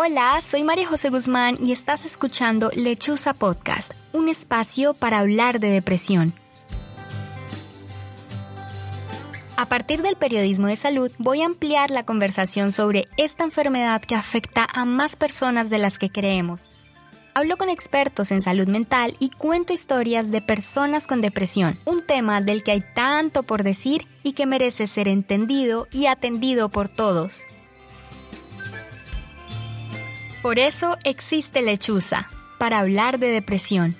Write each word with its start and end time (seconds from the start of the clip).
Hola, 0.00 0.40
soy 0.48 0.62
María 0.62 0.86
José 0.86 1.08
Guzmán 1.08 1.58
y 1.60 1.72
estás 1.72 2.04
escuchando 2.04 2.70
Lechuza 2.72 3.34
Podcast, 3.34 3.90
un 4.12 4.28
espacio 4.28 4.94
para 4.94 5.18
hablar 5.18 5.58
de 5.58 5.70
depresión. 5.70 6.32
A 9.56 9.66
partir 9.66 10.02
del 10.02 10.14
periodismo 10.14 10.68
de 10.68 10.76
salud, 10.76 11.10
voy 11.18 11.42
a 11.42 11.46
ampliar 11.46 11.90
la 11.90 12.04
conversación 12.04 12.70
sobre 12.70 13.08
esta 13.16 13.42
enfermedad 13.42 14.00
que 14.00 14.14
afecta 14.14 14.68
a 14.72 14.84
más 14.84 15.16
personas 15.16 15.68
de 15.68 15.78
las 15.78 15.98
que 15.98 16.10
creemos. 16.10 16.68
Hablo 17.34 17.56
con 17.56 17.68
expertos 17.68 18.30
en 18.30 18.40
salud 18.40 18.68
mental 18.68 19.16
y 19.18 19.30
cuento 19.30 19.72
historias 19.72 20.30
de 20.30 20.40
personas 20.40 21.08
con 21.08 21.20
depresión, 21.20 21.76
un 21.86 22.06
tema 22.06 22.40
del 22.40 22.62
que 22.62 22.70
hay 22.70 22.84
tanto 22.94 23.42
por 23.42 23.64
decir 23.64 24.06
y 24.22 24.34
que 24.34 24.46
merece 24.46 24.86
ser 24.86 25.08
entendido 25.08 25.88
y 25.90 26.06
atendido 26.06 26.68
por 26.68 26.88
todos. 26.88 27.42
Por 30.42 30.60
eso 30.60 30.96
existe 31.04 31.62
Lechuza, 31.62 32.28
para 32.58 32.78
hablar 32.78 33.18
de 33.18 33.26
depresión. 33.28 33.96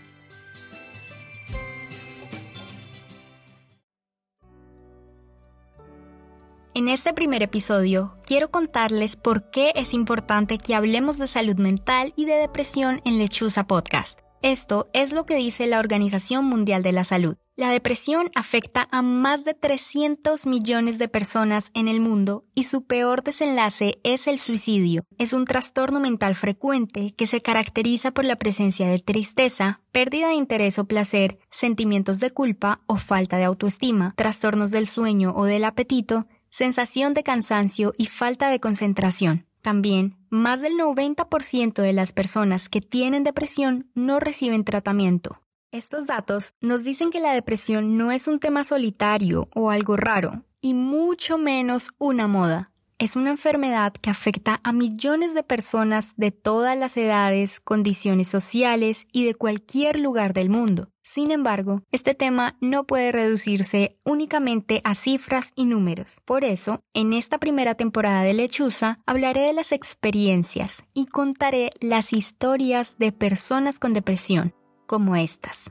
En 6.75 6.89
este 6.89 7.13
primer 7.13 7.43
episodio 7.43 8.17
quiero 8.25 8.53
contarles 8.53 9.17
por 9.17 9.51
qué 9.51 9.73
es 9.75 9.95
importante 9.95 10.59
que 10.59 10.77
hablemos 10.77 11.19
de 11.19 11.27
salud 11.27 11.57
mental 11.57 12.13
y 12.15 12.25
de 12.25 12.35
depresión 12.35 13.01
en 13.05 13.19
Lechuza 13.19 13.67
Podcast. 13.67 14.21
Esto 14.41 14.87
es 14.93 15.13
lo 15.13 15.27
que 15.27 15.35
dice 15.35 15.67
la 15.67 15.81
Organización 15.81 16.45
Mundial 16.45 16.85
de 16.85 16.93
la 16.93 17.03
Salud. 17.03 17.37
La 17.59 17.71
depresión 17.71 18.31
afecta 18.37 18.87
a 18.93 19.03
más 19.03 19.45
de 19.45 19.53
300 19.53 20.47
millones 20.47 20.97
de 20.97 21.09
personas 21.09 21.73
en 21.75 21.89
el 21.89 22.01
mundo 22.01 22.45
y 22.55 22.63
su 22.63 22.85
peor 22.85 23.25
desenlace 23.25 23.99
es 24.05 24.29
el 24.29 24.39
suicidio. 24.39 25.03
Es 25.19 25.33
un 25.33 25.45
trastorno 25.45 25.99
mental 25.99 26.37
frecuente 26.37 27.13
que 27.17 27.27
se 27.27 27.43
caracteriza 27.43 28.13
por 28.13 28.25
la 28.25 28.37
presencia 28.37 28.87
de 28.87 29.01
tristeza, 29.01 29.81
pérdida 29.91 30.29
de 30.29 30.35
interés 30.35 30.79
o 30.79 30.85
placer, 30.85 31.41
sentimientos 31.51 32.21
de 32.21 32.31
culpa 32.31 32.81
o 32.87 32.95
falta 32.95 33.39
de 33.39 33.45
autoestima, 33.45 34.15
trastornos 34.17 34.71
del 34.71 34.87
sueño 34.87 35.33
o 35.35 35.45
del 35.45 35.65
apetito, 35.65 36.29
sensación 36.51 37.13
de 37.13 37.25
cansancio 37.25 37.93
y 37.99 38.07
falta 38.07 38.51
de 38.51 38.61
concentración. 38.61 39.49
También, 39.63 40.17
más 40.31 40.61
del 40.61 40.75
90% 40.75 41.83
de 41.83 41.93
las 41.93 42.13
personas 42.13 42.69
que 42.69 42.81
tienen 42.81 43.25
depresión 43.25 43.91
no 43.97 44.21
reciben 44.21 44.63
tratamiento. 44.63 45.41
Estos 45.71 46.07
datos 46.07 46.55
nos 46.63 46.83
dicen 46.83 47.11
que 47.11 47.21
la 47.21 47.35
depresión 47.35 47.99
no 47.99 48.11
es 48.11 48.27
un 48.27 48.41
tema 48.41 48.65
solitario 48.65 49.49
o 49.55 49.71
algo 49.71 49.99
raro, 49.99 50.45
y 50.63 50.73
mucho 50.73 51.37
menos 51.37 51.91
una 51.99 52.27
moda. 52.27 52.73
Es 52.97 53.17
una 53.17 53.31
enfermedad 53.31 53.93
que 53.93 54.09
afecta 54.09 54.61
a 54.65 54.73
millones 54.73 55.35
de 55.35 55.43
personas 55.43 56.15
de 56.17 56.31
todas 56.31 56.77
las 56.77 56.97
edades, 56.97 57.61
condiciones 57.61 58.29
sociales 58.29 59.07
y 59.13 59.27
de 59.27 59.35
cualquier 59.35 60.01
lugar 60.01 60.33
del 60.33 60.49
mundo. 60.49 60.89
Sin 61.03 61.31
embargo, 61.31 61.83
este 61.93 62.15
tema 62.15 62.57
no 62.61 62.87
puede 62.87 63.13
reducirse 63.13 63.99
únicamente 64.05 64.81
a 64.85 64.95
cifras 64.95 65.53
y 65.55 65.67
números. 65.67 66.21
Por 66.25 66.45
eso, 66.45 66.81
en 66.93 67.13
esta 67.13 67.39
primera 67.39 67.75
temporada 67.75 68.23
de 68.23 68.35
Lechuza, 68.35 68.99
hablaré 69.07 69.43
de 69.43 69.53
las 69.53 69.73
experiencias 69.73 70.85
y 70.95 71.07
contaré 71.07 71.71
las 71.81 72.13
historias 72.13 72.97
de 72.99 73.13
personas 73.13 73.79
con 73.79 73.93
depresión, 73.93 74.55
como 74.89 75.15
estas. 75.15 75.71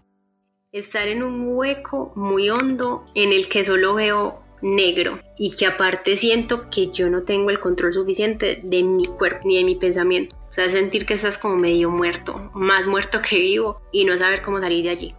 Estar 0.72 1.08
en 1.08 1.24
un 1.24 1.56
hueco 1.56 2.14
muy 2.16 2.52
hondo 2.52 3.04
en 3.16 3.34
el 3.34 3.50
que 3.50 3.66
solo 3.66 3.96
veo 3.96 4.44
negro 4.62 5.18
y 5.38 5.56
que 5.56 5.66
aparte 5.66 6.16
siento 6.18 6.70
que 6.70 6.92
yo 6.92 7.10
no 7.10 7.24
tengo 7.24 7.50
el 7.50 7.60
control 7.60 7.94
suficiente 7.94 8.62
de 8.64 8.84
mi 8.84 9.06
cuerpo 9.06 9.42
ni 9.46 9.58
de 9.58 9.64
mi 9.64 9.76
pensamiento. 9.76 10.36
O 10.52 10.54
sea, 10.54 10.70
sentir 10.70 11.08
que 11.08 11.16
estás 11.16 11.40
como 11.40 11.56
medio 11.56 11.90
muerto, 11.90 12.52
más 12.54 12.86
muerto 12.86 13.20
que 13.28 13.40
vivo 13.40 13.82
y 13.92 14.06
no 14.06 14.16
saber 14.18 14.44
cómo 14.44 14.60
salir 14.60 14.84
de 14.84 14.92
allí. 14.92 15.16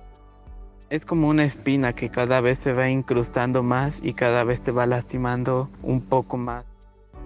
Es 0.91 1.05
como 1.05 1.29
una 1.29 1.45
espina 1.45 1.93
que 1.93 2.09
cada 2.09 2.41
vez 2.41 2.59
se 2.59 2.73
va 2.73 2.89
incrustando 2.89 3.65
más 3.65 4.01
y 4.03 4.15
cada 4.15 4.45
vez 4.45 4.63
te 4.63 4.71
va 4.71 4.87
lastimando 4.87 5.69
un 5.83 6.09
poco 6.09 6.37
más. 6.37 6.65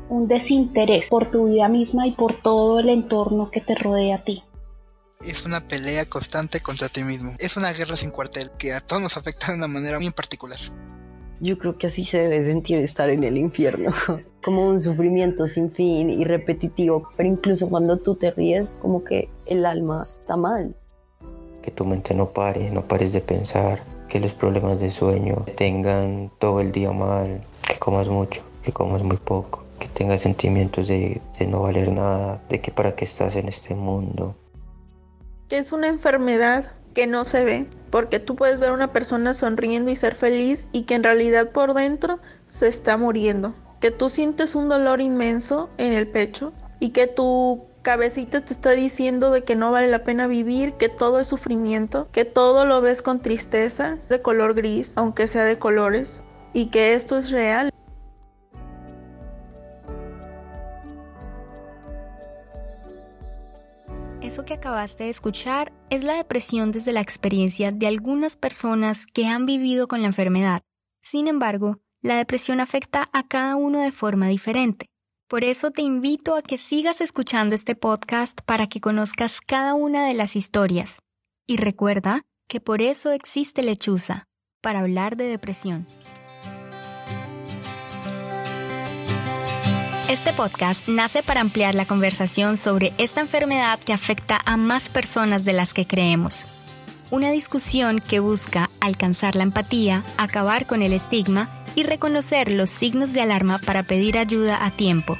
Un 0.09 0.27
desinterés 0.27 1.11
por 1.11 1.31
tu 1.31 1.49
vida 1.49 1.69
misma 1.69 2.07
y 2.07 2.13
por 2.13 2.41
todo 2.41 2.81
el 2.81 2.89
entorno 2.89 3.51
que 3.51 3.61
te 3.61 3.75
rodea 3.75 4.17
a 4.17 4.21
ti 4.23 4.43
es 5.27 5.47
una 5.47 5.67
pelea 5.67 6.05
constante 6.07 6.61
contra 6.61 6.89
ti 6.89 7.05
mismo. 7.05 7.35
Es 7.39 7.57
una 7.57 7.73
guerra 7.73 7.97
sin 7.97 8.11
cuartel 8.11 8.51
que 8.59 8.73
a 8.73 8.81
todos 8.81 9.03
nos 9.03 9.17
afecta 9.17 9.53
de 9.53 9.59
una 9.59 9.69
manera 9.69 10.01
muy 10.01 10.11
particular. 10.11 10.59
Yo 11.41 11.59
creo 11.59 11.77
que 11.77 11.89
así 11.89 12.05
se 12.05 12.19
debe 12.19 12.45
sentir 12.45 12.79
estar 12.79 13.11
en 13.11 13.25
el 13.25 13.37
infierno, 13.37 13.93
como 14.45 14.69
un 14.69 14.81
sufrimiento 14.81 15.49
sin 15.49 15.73
fin 15.73 16.11
y 16.11 16.25
repetitivo, 16.25 17.09
pero 17.17 17.29
incluso 17.29 17.69
cuando 17.69 17.97
tú 17.99 18.15
te 18.15 18.31
ríes, 18.31 18.77
como 18.81 19.03
que 19.03 19.29
el 19.47 19.67
alma 19.67 20.03
está 20.03 20.37
mal. 20.37 20.77
Que 21.61 21.71
tu 21.71 21.85
mente 21.85 22.15
no 22.15 22.31
pare, 22.31 22.71
no 22.71 22.87
pares 22.87 23.13
de 23.13 23.21
pensar, 23.21 23.83
que 24.09 24.21
los 24.21 24.35
problemas 24.35 24.79
de 24.79 24.91
sueño 24.91 25.45
tengan 25.57 26.31
todo 26.39 26.61
el 26.61 26.71
día 26.71 26.93
mal, 26.93 27.43
que 27.67 27.79
comas 27.79 28.09
mucho, 28.09 28.43
que 28.63 28.73
comas 28.73 29.03
muy 29.03 29.17
poco, 29.17 29.65
que 29.81 29.89
tengas 29.89 30.21
sentimientos 30.21 30.87
de, 30.87 31.21
de 31.39 31.47
no 31.47 31.63
valer 31.63 31.91
nada, 31.91 32.41
de 32.49 32.61
que 32.61 32.71
para 32.71 32.95
qué 32.95 33.05
estás 33.05 33.35
en 33.35 33.49
este 33.49 33.75
mundo, 33.75 34.37
que 35.53 35.59
es 35.59 35.71
una 35.71 35.89
enfermedad 35.89 36.73
que 36.95 37.07
no 37.07 37.27
se 37.27 37.45
ve, 37.45 37.67
porque 37.91 38.19
tú 38.19 38.37
puedes 38.37 38.59
ver 38.59 38.71
a 38.71 38.73
una 38.73 38.89
persona 38.89 39.35
sonriendo 39.35 39.91
y 39.91 39.97
ser 39.97 40.15
feliz 40.15 40.69
y 40.73 40.85
que 40.85 40.95
en 40.95 41.03
realidad 41.03 41.51
por 41.51 41.75
dentro 41.75 42.21
se 42.47 42.69
está 42.69 42.97
muriendo, 42.97 43.53
que 43.79 43.91
tú 43.91 44.09
sientes 44.09 44.55
un 44.55 44.71
dolor 44.71 45.03
inmenso 45.03 45.69
en 45.77 45.93
el 45.93 46.09
pecho 46.09 46.55
y 46.81 46.93
que 46.93 47.07
tu 47.07 47.67
cabecita 47.83 48.43
te 48.43 48.55
está 48.55 48.71
diciendo 48.71 49.31
de 49.31 49.45
que 49.45 49.55
no 49.55 49.71
vale 49.71 49.89
la 49.89 50.05
pena 50.05 50.27
vivir, 50.27 50.73
que 50.79 50.89
todo 50.89 51.21
es 51.21 51.29
sufrimiento, 51.29 52.09
que 52.13 52.25
todo 52.25 52.65
lo 52.65 52.81
ves 52.81 53.03
con 53.03 53.21
tristeza, 53.21 53.99
de 54.09 54.23
color 54.23 54.55
gris, 54.55 54.95
aunque 54.97 55.29
sea 55.29 55.45
de 55.45 55.59
colores, 55.59 56.21
y 56.55 56.71
que 56.71 56.95
esto 56.95 57.19
es 57.19 57.31
real 57.31 57.72
Eso 64.33 64.47
que 64.47 64.55
acabaste 64.55 65.05
de 65.05 65.11
escuchar 65.11 65.75
es 65.91 66.05
la 66.05 66.15
depresión 66.15 66.71
desde 66.73 66.93
la 66.93 67.03
experiencia 67.03 67.71
de 67.71 67.87
algunas 67.87 68.39
personas 68.39 69.05
que 69.05 69.27
han 69.27 69.45
vivido 69.45 69.89
con 69.89 70.01
la 70.01 70.07
enfermedad. 70.07 70.63
Sin 71.03 71.29
embargo, 71.29 71.81
la 72.01 72.17
depresión 72.17 72.59
afecta 72.59 73.11
a 73.13 73.29
cada 73.29 73.57
uno 73.57 73.81
de 73.81 73.93
forma 73.93 74.29
diferente. 74.29 74.87
Por 75.29 75.45
eso 75.45 75.71
te 75.71 75.83
invito 75.83 76.35
a 76.35 76.41
que 76.41 76.57
sigas 76.57 77.03
escuchando 77.03 77.55
este 77.55 77.75
podcast 77.75 78.41
para 78.47 78.69
que 78.69 78.81
conozcas 78.81 79.43
cada 79.43 79.75
una 79.75 80.07
de 80.07 80.15
las 80.15 80.35
historias. 80.35 81.01
Y 81.47 81.59
recuerda 81.59 82.23
que 82.49 82.59
por 82.59 82.81
eso 82.81 83.13
existe 83.13 83.61
Lechuza, 83.61 84.29
para 84.63 84.81
hablar 84.81 85.19
de 85.19 85.25
depresión. 85.25 85.85
Este 90.13 90.33
podcast 90.35 90.87
nace 90.89 91.23
para 91.23 91.41
ampliar 91.41 91.75
la 91.75 91.87
conversación 91.87 92.59
sobre 92.59 92.93
esta 92.99 93.23
enfermedad 93.23 93.81
que 93.81 93.95
afecta 93.95 94.39
a 94.45 94.59
más 94.59 94.91
personas 94.91 95.47
de 95.47 95.55
las 95.55 95.73
que 95.73 95.87
creemos. 95.87 96.45
Una 97.11 97.31
discusión 97.31 97.99
que 97.99 98.21
busca 98.21 98.69
alcanzar 98.79 99.37
la 99.37 99.45
empatía, 99.45 100.05
acabar 100.19 100.67
con 100.67 100.83
el 100.83 100.93
estigma 100.93 101.49
y 101.75 101.85
reconocer 101.85 102.51
los 102.51 102.69
signos 102.69 103.15
de 103.15 103.23
alarma 103.23 103.59
para 103.59 103.85
pedir 103.85 104.19
ayuda 104.19 104.67
a 104.67 104.71
tiempo. 104.71 105.17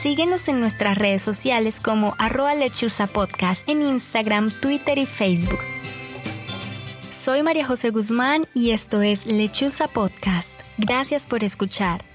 Síguenos 0.00 0.48
en 0.48 0.60
nuestras 0.60 0.96
redes 0.96 1.20
sociales 1.20 1.78
como 1.78 2.14
arroba 2.16 2.54
lechuza 2.54 3.06
podcast 3.06 3.68
en 3.68 3.82
Instagram, 3.82 4.50
Twitter 4.50 4.96
y 4.96 5.04
Facebook. 5.04 5.58
Soy 7.12 7.42
María 7.42 7.66
José 7.66 7.90
Guzmán 7.90 8.46
y 8.54 8.70
esto 8.70 9.02
es 9.02 9.26
Lechuza 9.26 9.88
Podcast. 9.88 10.54
Gracias 10.78 11.26
por 11.26 11.44
escuchar. 11.44 12.09